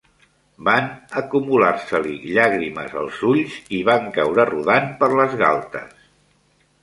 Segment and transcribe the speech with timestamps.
[0.67, 0.85] Van
[1.19, 6.09] acumular-se-li llàgrimes als ulls i van caure rodant per les galtes.